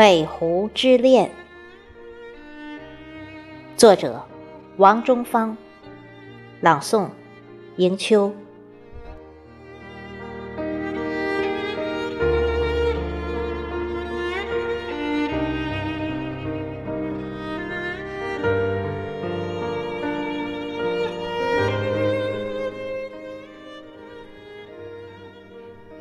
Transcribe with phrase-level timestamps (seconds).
[0.00, 1.30] 北湖之恋，
[3.76, 4.24] 作者
[4.78, 5.54] 王中芳，
[6.62, 7.10] 朗诵
[7.76, 8.34] 迎秋。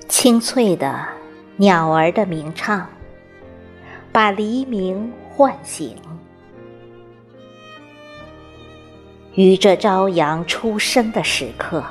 [0.08, 1.06] 清脆的
[1.58, 2.88] 鸟儿的鸣唱，
[4.12, 5.95] 把黎明唤醒。
[9.36, 11.84] 于这朝阳初升的时刻，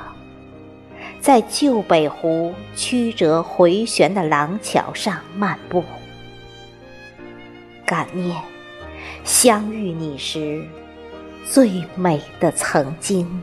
[1.19, 5.83] 在旧北湖曲折回旋的廊桥上漫步，
[7.85, 8.39] 感念
[9.23, 10.67] 相遇你时
[11.45, 13.41] 最美的曾经。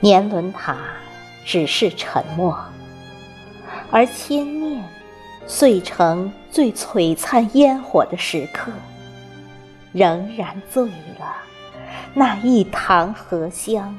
[0.00, 0.76] 年轮塔
[1.46, 2.54] 只是沉默，
[3.94, 4.82] 而千念
[5.46, 8.72] 碎成最璀璨烟火的时刻，
[9.92, 11.36] 仍然醉了
[12.12, 13.96] 那一堂荷香，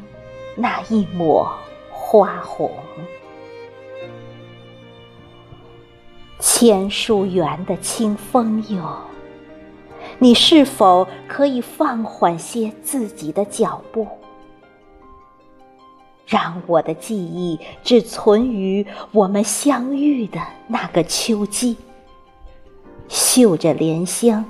[0.57, 1.49] 那一抹
[1.89, 2.69] 花红。
[6.41, 8.99] 千树园的清风哟，
[10.19, 14.05] 你是否可以放缓些自己的脚步？
[16.25, 21.77] 让我的记忆只存于我们相遇的那个秋季，
[23.07, 24.43] 嗅着莲香，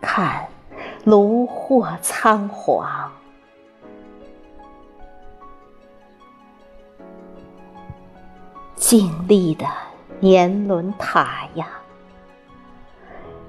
[0.00, 0.48] 看
[1.04, 3.12] 炉火苍黄，
[8.74, 9.66] 静立的
[10.18, 11.68] 年轮塔呀，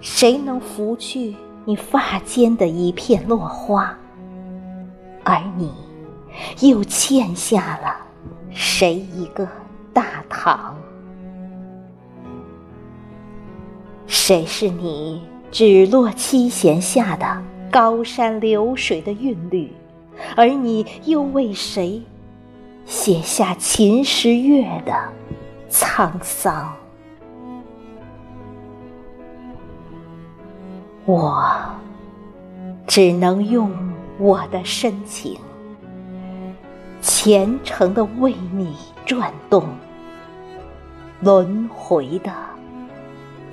[0.01, 1.33] 谁能拂去
[1.63, 3.97] 你发间的一片落花？
[5.23, 5.86] 而你。
[6.61, 7.95] 又欠下了
[8.51, 9.47] 谁一个
[9.93, 10.75] 大唐？
[14.05, 15.21] 谁是你
[15.51, 19.71] 只落七弦下的高山流水的韵律？
[20.35, 22.01] 而你又为谁
[22.85, 24.93] 写下秦时月的
[25.69, 26.73] 沧桑？
[31.05, 31.53] 我
[32.87, 33.71] 只能用
[34.17, 35.39] 我的深情。
[37.07, 38.75] 虔诚的为你
[39.05, 39.65] 转动
[41.21, 42.29] 轮回的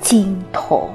[0.00, 0.91] 经筒。